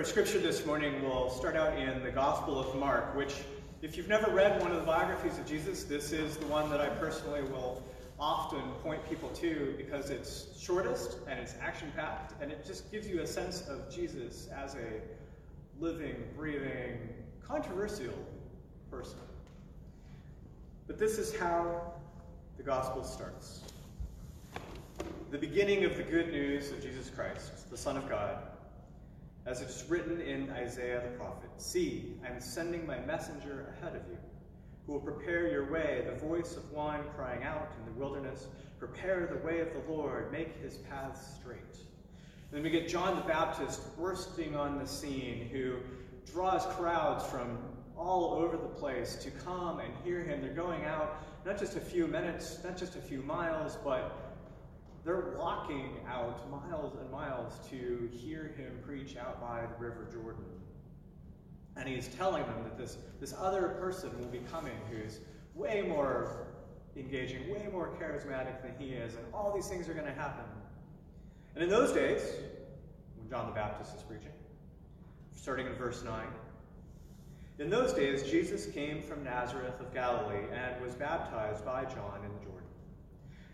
[0.00, 3.34] Our scripture this morning, we'll start out in the Gospel of Mark, which,
[3.82, 6.80] if you've never read one of the biographies of Jesus, this is the one that
[6.80, 7.82] I personally will
[8.18, 13.06] often point people to because it's shortest and it's action packed, and it just gives
[13.06, 15.02] you a sense of Jesus as a
[15.78, 16.98] living, breathing,
[17.46, 18.14] controversial
[18.90, 19.18] person.
[20.86, 21.92] But this is how
[22.56, 23.64] the Gospel starts
[25.30, 28.38] the beginning of the good news of Jesus Christ, the Son of God
[29.50, 33.96] as it is written in Isaiah the prophet See, I am sending my messenger ahead
[33.96, 34.16] of you,
[34.86, 38.46] who will prepare your way, the voice of one crying out in the wilderness,
[38.78, 41.58] Prepare the way of the Lord, make his paths straight.
[42.52, 45.76] Then we get John the Baptist bursting on the scene, who
[46.32, 47.58] draws crowds from
[47.98, 50.40] all over the place to come and hear him.
[50.40, 54.19] They're going out not just a few minutes, not just a few miles, but
[55.04, 60.44] they're walking out miles and miles to hear him preach out by the River Jordan.
[61.76, 65.20] And he's telling them that this, this other person will be coming who's
[65.54, 66.48] way more
[66.96, 70.44] engaging, way more charismatic than he is, and all these things are going to happen.
[71.54, 72.20] And in those days,
[73.16, 74.32] when John the Baptist is preaching,
[75.34, 76.26] starting in verse 9,
[77.58, 82.39] in those days Jesus came from Nazareth of Galilee and was baptized by John in.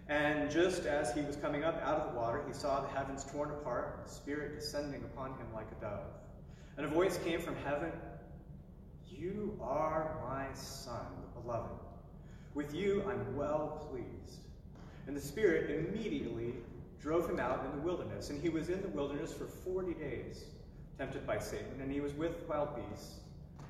[0.08, 3.24] And just as he was coming up out of the water, he saw the heavens
[3.24, 6.06] torn apart, the Spirit descending upon him like a dove.
[6.76, 7.90] And a voice came from heaven
[9.08, 11.70] You are my Son, the beloved.
[12.54, 14.40] With you I'm well pleased.
[15.08, 16.54] And the Spirit immediately
[17.00, 18.30] drove him out in the wilderness.
[18.30, 20.44] And he was in the wilderness for 40 days,
[20.98, 21.80] tempted by Satan.
[21.80, 23.20] And he was with wild beasts,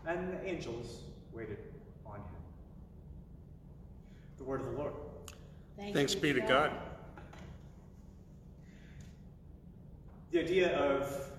[0.06, 1.58] and the angels waited
[2.04, 2.42] on him.
[4.38, 4.92] The word of the Lord.
[5.76, 6.72] Thanks be to God.
[10.30, 11.30] The idea of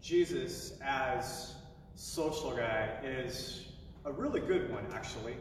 [0.00, 1.56] Jesus as
[1.96, 3.66] social guy is
[4.04, 5.36] a really good one, actually.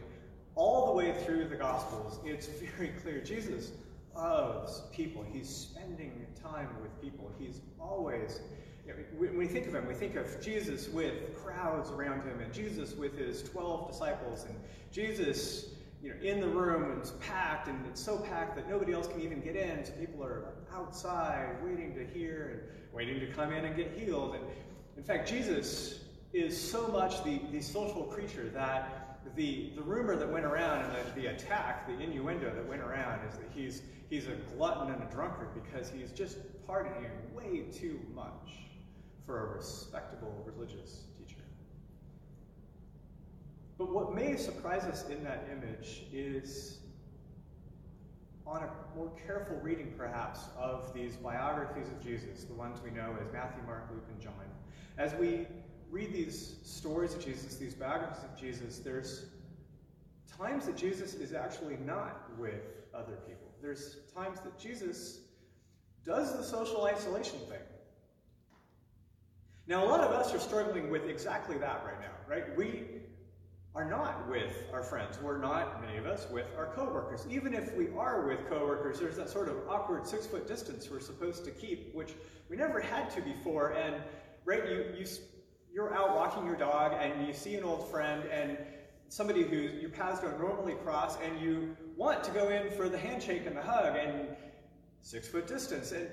[0.56, 3.22] All the way through the Gospels, it's very clear.
[3.22, 3.72] Jesus
[4.16, 5.24] loves people.
[5.32, 7.32] He's spending time with people.
[7.38, 8.40] He's always,
[9.18, 12.96] when we think of him, we think of Jesus with crowds around him, and Jesus
[12.96, 14.58] with his 12 disciples, and
[14.92, 18.94] Jesus you know, in the room and it's packed and it's so packed that nobody
[18.94, 19.84] else can even get in.
[19.86, 24.36] So people are outside waiting to hear and waiting to come in and get healed.
[24.36, 24.44] And
[24.98, 26.00] in fact, Jesus
[26.34, 30.94] is so much the, the social creature that the, the rumor that went around and
[30.94, 35.02] the, the attack, the innuendo that went around is that he's, he's a glutton and
[35.02, 38.66] a drunkard because he's just partying way too much
[39.26, 41.06] for a respectable religious
[43.78, 46.80] but what may surprise us in that image is
[48.48, 53.16] on a more careful reading, perhaps, of these biographies of Jesus, the ones we know
[53.20, 54.34] as Matthew, Mark, Luke, and John.
[54.98, 55.48] As we
[55.90, 59.26] read these stories of Jesus, these biographies of Jesus, there's
[60.38, 62.62] times that Jesus is actually not with
[62.94, 63.48] other people.
[63.62, 65.20] There's times that Jesus
[66.06, 67.60] does the social isolation thing.
[69.68, 72.56] Now, a lot of us are struggling with exactly that right now, right?
[72.56, 72.84] We
[73.76, 75.20] are not with our friends.
[75.22, 77.28] We're not, many of us, with our coworkers.
[77.30, 81.02] Even if we are with coworkers, there's that sort of awkward six foot distance we're
[81.02, 82.14] supposed to keep, which
[82.50, 83.72] we never had to before.
[83.72, 83.96] And
[84.46, 85.06] right, you, you,
[85.74, 88.58] you're out walking your dog and you see an old friend and
[89.10, 92.98] somebody who your paths don't normally cross, and you want to go in for the
[92.98, 94.28] handshake and the hug and
[95.02, 95.92] six foot distance.
[95.92, 96.08] And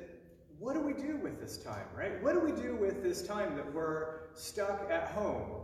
[0.58, 2.22] what do we do with this time, right?
[2.22, 5.62] What do we do with this time that we're stuck at home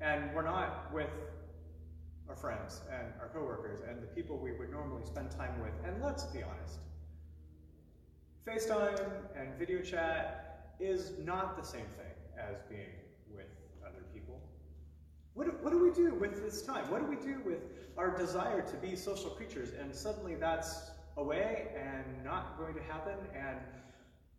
[0.00, 1.10] and we're not with
[2.28, 5.72] our friends and our coworkers and the people we would normally spend time with.
[5.86, 6.78] And let's be honest,
[8.46, 9.00] FaceTime
[9.36, 12.94] and video chat is not the same thing as being
[13.34, 13.46] with
[13.86, 14.40] other people.
[15.34, 16.90] What do, what do we do with this time?
[16.90, 17.60] What do we do with
[17.96, 19.70] our desire to be social creatures?
[19.78, 23.14] And suddenly that's away and not going to happen.
[23.34, 23.58] And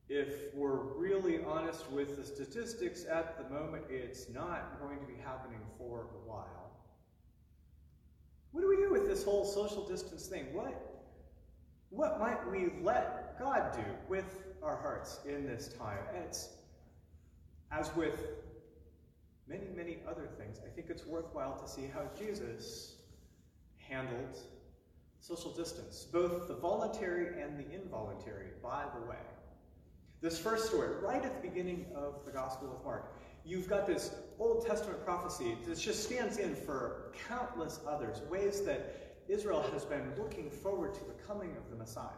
[0.07, 5.15] if we're really honest with the statistics at the moment, it's not going to be
[5.23, 6.71] happening for a while.
[8.51, 10.53] What do we do with this whole social distance thing?
[10.53, 11.03] What,
[11.89, 15.99] what might we let God do with our hearts in this time?
[16.13, 16.49] And it's,
[17.71, 18.19] as with
[19.47, 22.95] many, many other things, I think it's worthwhile to see how Jesus
[23.77, 24.37] handled
[25.19, 29.17] social distance, both the voluntary and the involuntary, by the way.
[30.25, 33.13] This first story, right at the beginning of the Gospel of Mark,
[33.45, 39.17] you've got this Old Testament prophecy that just stands in for countless others, ways that
[39.27, 42.09] Israel has been looking forward to the coming of the Messiah.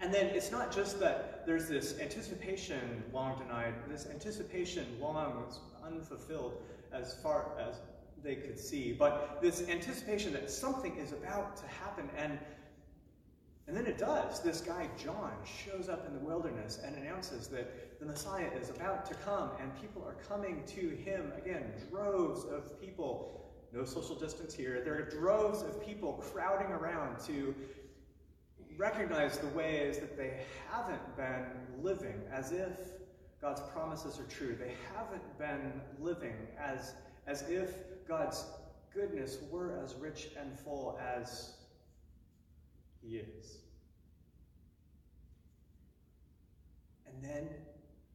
[0.00, 5.44] And then it's not just that there's this anticipation long denied, this anticipation long
[5.84, 7.80] unfulfilled as far as
[8.24, 12.38] they could see, but this anticipation that something is about to happen and
[13.68, 14.40] and then it does.
[14.40, 19.04] This guy, John, shows up in the wilderness and announces that the Messiah is about
[19.06, 21.32] to come, and people are coming to him.
[21.36, 23.42] Again, droves of people.
[23.72, 24.80] No social distance here.
[24.84, 27.54] There are droves of people crowding around to
[28.78, 30.40] recognize the ways that they
[30.70, 31.46] haven't been
[31.82, 32.78] living as if
[33.40, 34.56] God's promises are true.
[34.58, 36.94] They haven't been living as,
[37.26, 37.74] as if
[38.06, 38.44] God's
[38.94, 41.54] goodness were as rich and full as
[43.08, 43.58] he is.
[47.06, 47.48] And then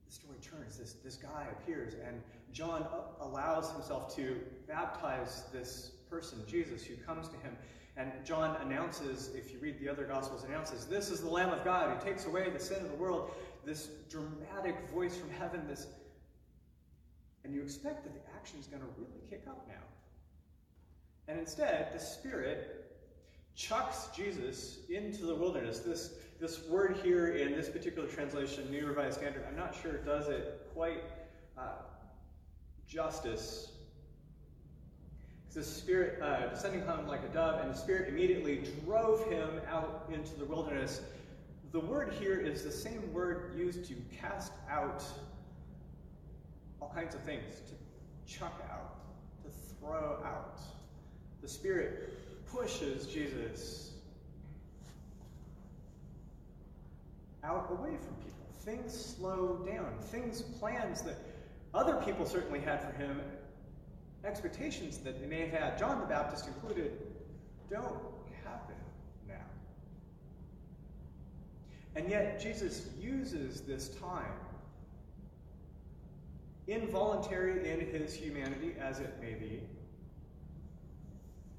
[0.06, 0.78] the story turns.
[0.78, 2.22] This, this guy appears, and
[2.54, 2.86] John
[3.20, 7.56] allows himself to baptize this person, Jesus, who comes to him.
[7.98, 11.64] And John announces, if you read the other Gospels, announces, This is the Lamb of
[11.64, 13.32] God who takes away the sin of the world.
[13.66, 15.88] This dramatic voice from heaven, this.
[17.44, 19.84] And you expect that the action is going to really kick up now.
[21.28, 22.91] And instead, the Spirit
[23.56, 25.80] chucks Jesus into the wilderness.
[25.80, 30.28] This, this word here in this particular translation, New Revised Standard, I'm not sure does
[30.28, 31.04] it quite
[31.58, 31.84] uh,
[32.88, 33.72] justice.
[35.54, 39.60] The Spirit uh, descending on him like a dove, and the Spirit immediately drove him
[39.70, 41.02] out into the wilderness.
[41.74, 45.04] The word here is the same word used to cast out
[46.82, 48.96] all kinds of things, to chuck out,
[49.44, 49.50] to
[49.80, 50.60] throw out.
[51.42, 52.11] The Spirit
[52.54, 53.92] pushes Jesus
[57.44, 58.46] out away from people.
[58.60, 59.94] Things slow down.
[60.00, 61.18] Things, plans that
[61.74, 63.22] other people certainly had for him,
[64.24, 66.92] expectations that they may have had, John the Baptist included,
[67.70, 67.98] don't
[68.44, 68.76] happen
[69.28, 69.34] now.
[71.96, 74.34] And yet, Jesus uses this time,
[76.68, 79.62] involuntary in his humanity as it may be,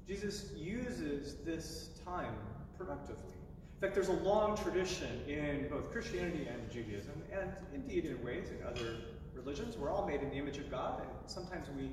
[0.07, 2.35] Jesus uses this time
[2.77, 3.31] productively.
[3.75, 8.49] In fact, there's a long tradition in both Christianity and Judaism, and indeed in ways
[8.49, 8.97] in other
[9.33, 9.77] religions.
[9.77, 11.89] We're all made in the image of God, and sometimes we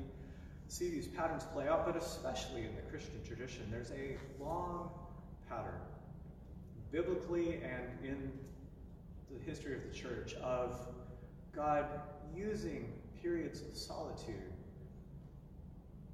[0.68, 4.90] see these patterns play out, but especially in the Christian tradition, there's a long
[5.48, 5.80] pattern,
[6.92, 8.32] biblically and in
[9.32, 10.76] the history of the church, of
[11.54, 11.86] God
[12.34, 14.52] using periods of solitude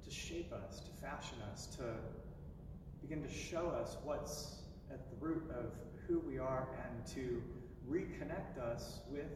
[0.07, 1.83] to shape us, to fashion us, to
[3.01, 4.57] begin to show us what's
[4.91, 5.71] at the root of
[6.07, 7.41] who we are and to
[7.89, 9.27] reconnect us with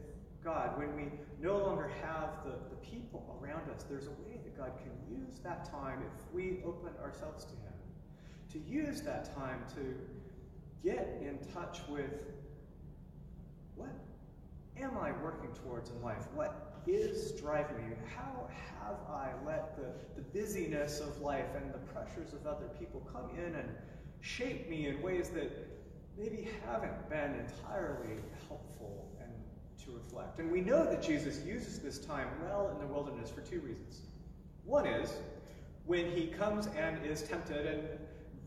[0.43, 0.77] God.
[0.77, 4.71] When we no longer have the, the people around us, there's a way that God
[4.77, 7.73] can use that time if we open ourselves to Him.
[8.51, 9.95] To use that time to
[10.83, 12.23] get in touch with
[13.75, 13.89] what
[14.79, 16.27] am I working towards in life?
[16.33, 17.95] What is driving me?
[18.15, 18.49] How
[18.79, 23.29] have I let the, the busyness of life and the pressures of other people come
[23.37, 23.69] in and
[24.21, 25.51] shape me in ways that
[26.17, 29.31] maybe haven't been entirely helpful and
[29.85, 30.39] to reflect?
[30.39, 34.01] And we know that Jesus uses this time well in the wilderness for two reasons.
[34.63, 35.11] One is
[35.85, 37.87] when he comes and is tempted, and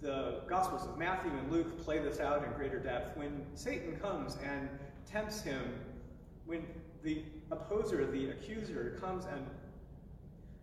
[0.01, 3.17] the Gospels of Matthew and Luke play this out in greater depth.
[3.17, 4.69] When Satan comes and
[5.11, 5.75] tempts him,
[6.47, 6.65] when
[7.03, 9.47] the opposer, the accuser, comes and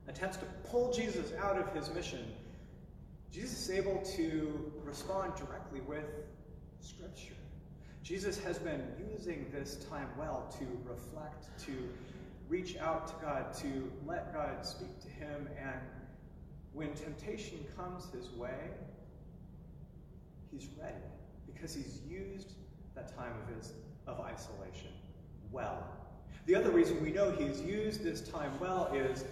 [0.07, 2.25] attempts to pull Jesus out of his mission,
[3.31, 6.05] Jesus is able to respond directly with
[6.79, 7.33] Scripture.
[8.03, 8.81] Jesus has been
[9.13, 11.71] using this time well to reflect, to
[12.49, 15.79] reach out to God, to let God speak to him, and
[16.73, 18.69] when temptation comes his way,
[20.51, 20.95] he's ready
[21.45, 22.53] because he's used
[22.95, 23.73] that time of his
[24.07, 24.89] of isolation
[25.51, 25.87] well.
[26.45, 29.25] The other reason we know he's used this time well is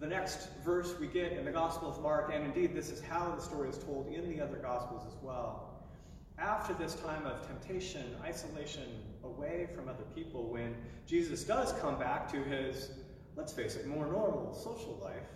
[0.00, 3.34] the next verse we get in the Gospel of Mark, and indeed this is how
[3.34, 5.74] the story is told in the other Gospels as well.
[6.38, 8.84] After this time of temptation, isolation,
[9.24, 10.74] away from other people, when
[11.06, 12.90] Jesus does come back to his,
[13.36, 15.28] let's face it, more normal social life,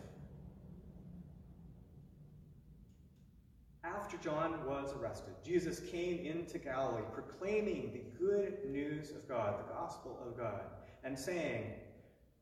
[4.01, 9.75] after John was arrested, Jesus came into Galilee proclaiming the good news of God, the
[9.75, 10.63] gospel of God,
[11.05, 11.73] and saying,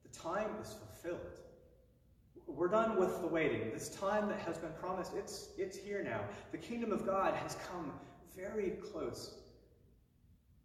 [0.04, 1.40] The time is fulfilled.
[2.46, 3.72] We're done with the waiting.
[3.72, 6.20] This time that has been promised, it's, it's here now.
[6.52, 7.92] The kingdom of God has come
[8.36, 9.34] very close.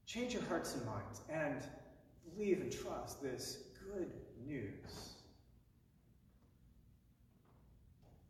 [0.06, 1.64] Change your hearts and minds and
[2.30, 4.12] believe and trust this good
[4.46, 5.14] news.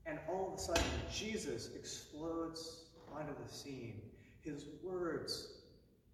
[0.05, 4.01] And all of a sudden, Jesus explodes onto the scene.
[4.41, 5.61] His words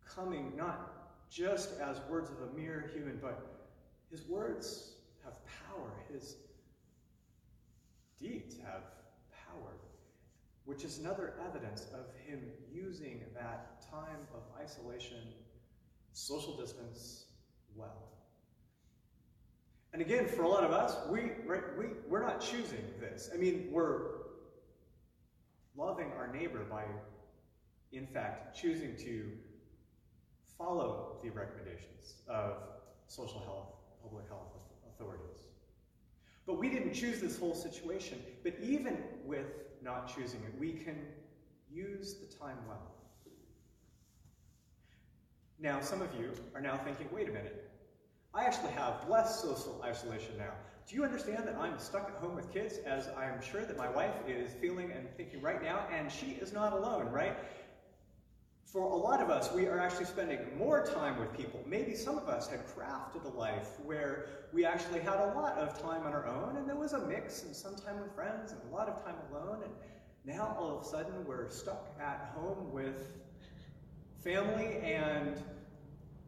[0.05, 3.69] coming not just as words of a mere human, but
[4.11, 5.33] his words have
[5.67, 5.91] power.
[6.11, 6.35] His
[8.19, 8.83] deeds have
[9.47, 9.71] power,
[10.65, 12.41] which is another evidence of him
[12.71, 15.21] using that time of isolation,
[16.13, 17.25] social distance
[17.75, 18.09] well.
[19.93, 23.29] And again, for a lot of us, we, right, we, we're not choosing this.
[23.33, 24.18] I mean, we're
[25.75, 26.83] loving our neighbor by,
[27.91, 29.31] in fact, choosing to
[30.57, 32.57] follow the recommendations of
[33.07, 33.73] social health,
[34.03, 34.53] public health
[34.87, 35.43] authorities.
[36.45, 38.19] But we didn't choose this whole situation.
[38.43, 39.45] But even with
[39.83, 40.97] not choosing it, we can
[41.71, 42.91] use the time well.
[45.59, 47.69] Now, some of you are now thinking, wait a minute,
[48.33, 50.53] I actually have less social isolation now.
[50.89, 53.87] Do you understand that I'm stuck at home with kids, as I'm sure that my
[53.87, 57.35] wife is feeling and thinking right now, and she is not alone, right?
[58.65, 61.59] For a lot of us, we are actually spending more time with people.
[61.67, 65.79] Maybe some of us had crafted a life where we actually had a lot of
[65.79, 68.59] time on our own, and there was a mix, and some time with friends, and
[68.71, 69.71] a lot of time alone, and
[70.25, 73.13] now all of a sudden we're stuck at home with
[74.23, 75.41] family and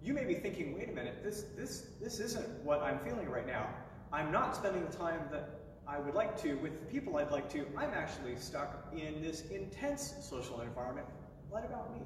[0.04, 3.46] you may be thinking, wait a minute, this, this, this isn't what I'm feeling right
[3.46, 3.68] now.
[4.14, 7.50] I'm not spending the time that I would like to with the people I'd like
[7.54, 7.66] to.
[7.78, 11.08] I'm actually stuck in this intense social environment.
[11.50, 12.02] What about me?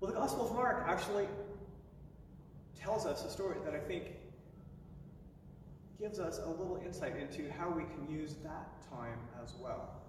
[0.00, 1.26] Well, the Gospel of Mark actually
[2.78, 4.04] tells us a story that I think
[5.98, 10.02] gives us a little insight into how we can use that time as well.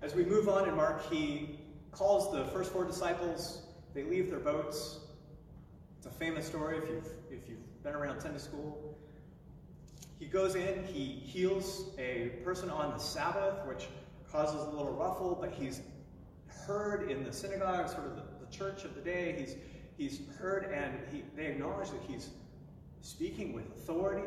[0.00, 1.58] As we move on in Mark, he
[1.92, 3.62] calls the first four disciples
[3.94, 5.00] they leave their boats.
[5.98, 8.98] It's a famous story if you've, if you've been around Sunday school.
[10.18, 13.86] He goes in, he heals a person on the Sabbath, which
[14.28, 15.82] causes a little ruffle, but he's
[16.48, 19.36] heard in the synagogue, sort of the, the church of the day.
[19.38, 19.54] He's,
[19.96, 22.30] he's heard and he, they acknowledge that he's
[23.02, 24.26] speaking with authority.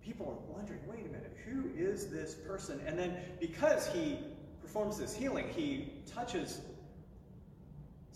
[0.00, 2.80] People are wondering, wait a minute, who is this person?
[2.86, 4.16] And then because he
[4.62, 6.60] performs this healing, he touches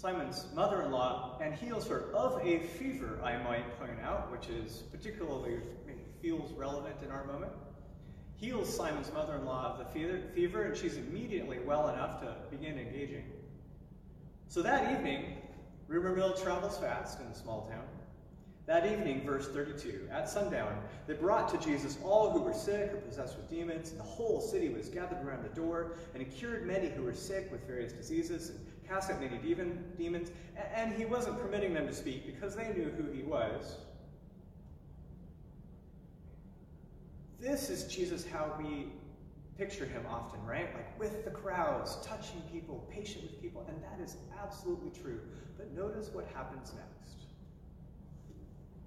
[0.05, 5.61] Simon's mother-in-law and heals her of a fever, I might point out, which is particularly
[6.21, 7.53] feels relevant in our moment.
[8.37, 13.25] Heals Simon's mother-in-law of the fever, and she's immediately well enough to begin engaging.
[14.49, 15.39] So that evening,
[15.89, 17.87] rumor mill travels fast in the small town.
[18.67, 22.99] That evening, verse 32, at sundown, they brought to Jesus all who were sick or
[22.99, 26.67] possessed with demons, and the whole city was gathered around the door, and he cured
[26.67, 28.59] many who were sick with various diseases, and
[28.89, 30.31] cast out many demon, demons,
[30.75, 33.77] and he wasn't permitting them to speak because they knew who he was.
[37.41, 38.87] This is Jesus how we
[39.59, 40.75] picture him often, right?
[40.75, 45.21] Like with the crowds, touching people, patient with people, and that is absolutely true.
[45.57, 47.27] But notice what happens next.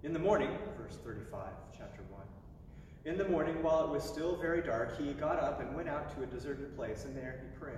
[0.03, 2.21] In the morning, verse 35, chapter 1.
[3.05, 6.15] In the morning, while it was still very dark, he got up and went out
[6.15, 7.75] to a deserted place, and there he prayed.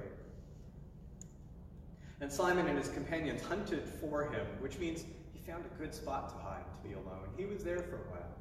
[2.22, 6.30] And Simon and his companions hunted for him, which means he found a good spot
[6.30, 7.30] to hide, to be alone.
[7.38, 8.36] He was there for a while.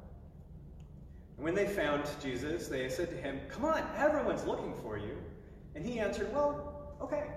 [1.37, 5.17] And when they found Jesus, they said to him, Come on, everyone's looking for you.
[5.75, 7.27] And he answered, Well, okay,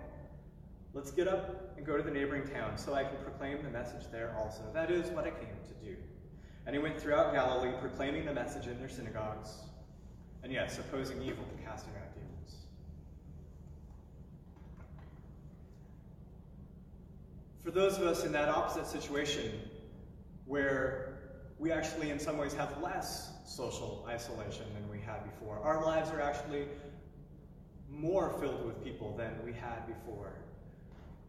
[0.95, 4.11] let's get up and go to the neighboring town so I can proclaim the message
[4.11, 4.63] there also.
[4.75, 5.97] That is what I came to do.
[6.67, 9.51] And he went throughout Galilee, proclaiming the message in their synagogues,
[10.43, 12.67] and yes, opposing evil and casting out demons.
[17.63, 19.53] For those of us in that opposite situation,
[20.47, 21.21] where
[21.61, 26.11] we actually in some ways have less social isolation than we had before, our lives
[26.11, 26.67] are actually
[27.89, 30.33] more filled with people than we had before.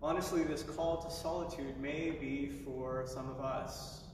[0.02, 4.06] Honestly, this call to solitude may be for some of us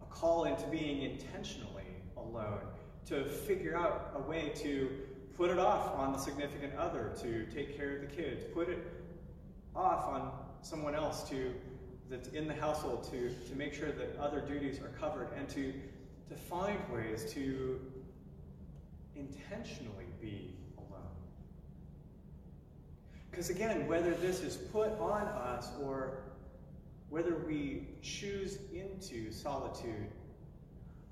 [0.00, 1.84] a call into being intentionally
[2.16, 2.60] alone,
[3.04, 4.88] to figure out a way to
[5.36, 8.78] put it off on the significant other, to take care of the kids, put it
[9.74, 10.30] off on
[10.62, 11.54] someone else to
[12.12, 15.72] that's in the household to, to make sure that other duties are covered and to,
[16.28, 17.80] to find ways to
[19.16, 21.08] intentionally be alone.
[23.30, 26.18] Because again, whether this is put on us or
[27.08, 30.08] whether we choose into solitude,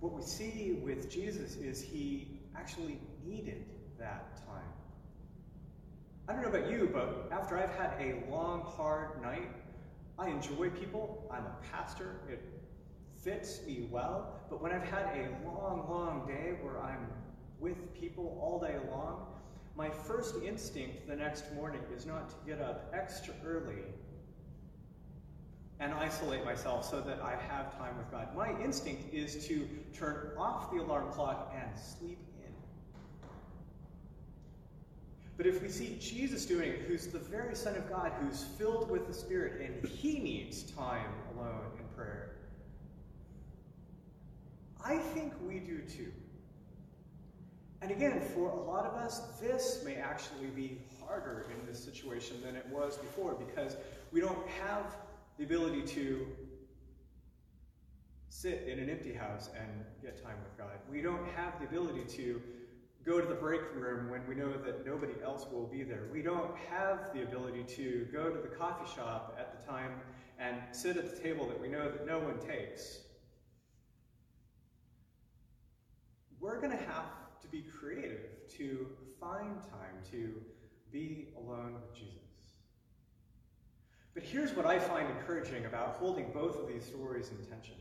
[0.01, 3.65] what we see with Jesus is he actually needed
[3.99, 4.63] that time.
[6.31, 9.51] I don't know about you, but after I've had a long, hard night,
[10.17, 11.29] I enjoy people.
[11.29, 12.21] I'm a pastor.
[12.31, 12.41] It
[13.21, 14.39] fits me well.
[14.49, 17.09] But when I've had a long, long day where I'm
[17.59, 19.27] with people all day long,
[19.75, 23.83] my first instinct the next morning is not to get up extra early
[25.81, 28.29] and isolate myself so that I have time with God.
[28.37, 32.19] My instinct is to turn off the alarm clock and sleep
[35.41, 38.91] But if we see Jesus doing it, who's the very Son of God, who's filled
[38.91, 42.33] with the Spirit, and he needs time alone in prayer,
[44.85, 46.13] I think we do too.
[47.81, 52.37] And again, for a lot of us, this may actually be harder in this situation
[52.45, 53.79] than it was before because
[54.13, 54.95] we don't have
[55.39, 56.27] the ability to
[58.29, 60.77] sit in an empty house and get time with God.
[60.91, 62.43] We don't have the ability to
[63.05, 66.09] go to the break room when we know that nobody else will be there.
[66.13, 69.93] We don't have the ability to go to the coffee shop at the time
[70.39, 73.01] and sit at the table that we know that no one takes.
[76.41, 77.05] We're going to have
[77.43, 78.87] to be creative to
[79.19, 80.35] find time to
[80.93, 82.17] be alone with Jesus.
[84.13, 87.77] But here's what I find encouraging about holding both of these stories in tension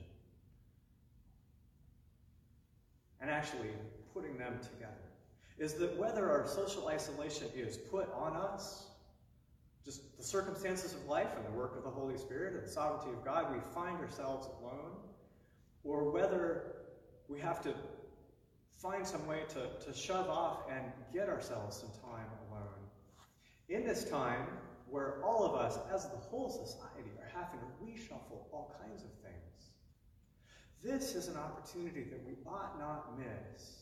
[3.19, 3.69] and actually
[4.13, 5.08] putting them together
[5.59, 8.85] is that whether our social isolation is put on us,
[9.83, 13.11] just the circumstances of life and the work of the Holy Spirit and the sovereignty
[13.11, 14.91] of God, we find ourselves alone,
[15.83, 16.75] or whether
[17.27, 17.73] we have to
[18.77, 22.79] find some way to, to shove off and get ourselves some time alone.
[23.67, 24.47] In this time,
[24.89, 29.09] where all of us, as the whole society, are having to reshuffle all kinds of
[29.21, 29.71] things,
[30.81, 33.79] this is an opportunity that we ought not miss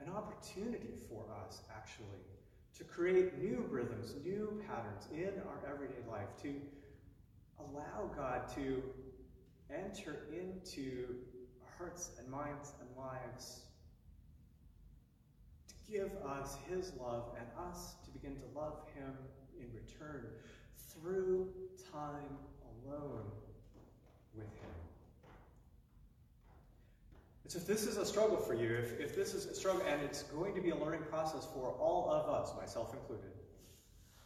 [0.00, 2.24] an opportunity for us, actually,
[2.76, 6.54] to create new rhythms, new patterns in our everyday life, to
[7.58, 8.82] allow God to
[9.70, 11.16] enter into
[11.78, 13.62] hearts and minds and lives,
[15.68, 19.12] to give us His love and us to begin to love Him
[19.58, 20.26] in return
[20.76, 21.48] through
[21.92, 22.36] time
[22.84, 23.24] alone
[24.34, 24.85] with Him.
[27.48, 30.02] So if this is a struggle for you, if, if this is a struggle, and
[30.02, 33.30] it's going to be a learning process for all of us, myself included,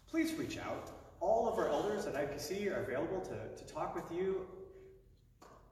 [0.09, 0.91] please reach out.
[1.21, 4.47] All of our elders at IPC are available to, to talk with you.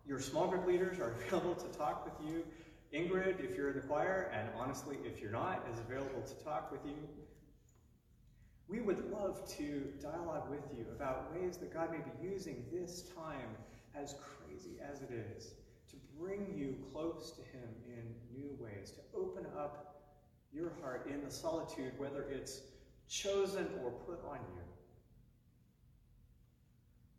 [0.07, 2.45] Your small group leaders are available to talk with you.
[2.93, 6.71] Ingrid, if you're in the choir, and honestly, if you're not, is available to talk
[6.71, 6.97] with you.
[8.69, 13.05] We would love to dialogue with you about ways that God may be using this
[13.17, 13.57] time,
[13.95, 15.55] as crazy as it is,
[16.19, 20.03] bring you close to Him in new ways, to open up
[20.53, 22.63] your heart in the solitude, whether it's
[23.09, 24.63] chosen or put on you.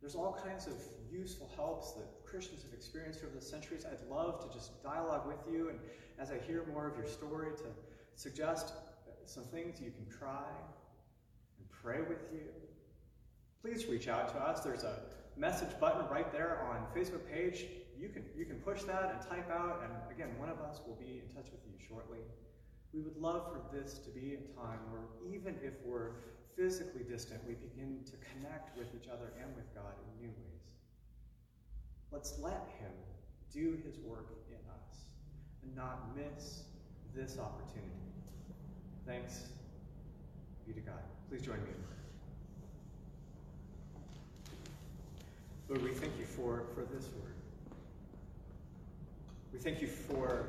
[0.02, 0.74] There's all kinds of
[1.12, 3.86] useful helps that Christians have experienced over the centuries.
[3.86, 5.80] I'd love to just dialogue with you, and
[6.18, 7.66] as I hear more of your story, to
[8.16, 8.74] suggest
[9.26, 10.46] some things you can try
[11.58, 12.48] and pray with you.
[13.62, 14.62] Please reach out to us.
[14.62, 15.00] There's a
[15.38, 17.66] message button right there on Facebook page
[18.00, 20.96] you can, you can push that and type out, and again, one of us will
[20.96, 22.20] be in touch with you shortly.
[22.94, 26.12] We would love for this to be a time where even if we're
[26.56, 30.70] physically distant, we begin to connect with each other and with God in new ways.
[32.12, 32.92] Let's let Him
[33.52, 35.12] do His work in us
[35.62, 36.64] and not miss
[37.14, 38.00] this opportunity.
[39.06, 39.50] Thanks
[40.66, 41.02] be to God.
[41.30, 41.72] Please join me.
[45.68, 47.39] Lord, we thank you for, for this word.
[49.52, 50.48] We thank you for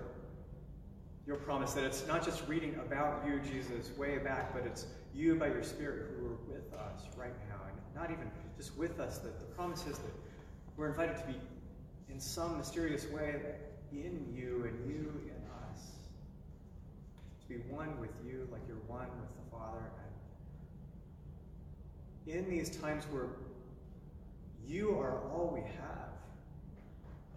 [1.26, 5.36] your promise that it's not just reading about you, Jesus, way back, but it's you
[5.36, 7.56] by your Spirit who are with us right now.
[7.66, 10.12] And not even just with us, that the promise is that
[10.76, 11.36] we're invited to be
[12.10, 13.36] in some mysterious way
[13.92, 15.80] in you and you in us.
[17.42, 19.82] To be one with you like you're one with the Father.
[22.26, 23.28] And in these times where
[24.66, 26.10] you are all we have,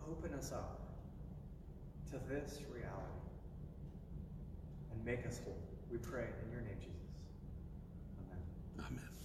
[0.10, 0.83] open us up
[2.14, 3.18] to this reality
[4.92, 5.58] and make us whole.
[5.92, 7.26] We pray in your name, Jesus.
[8.20, 8.38] Amen.
[8.88, 9.13] Amen.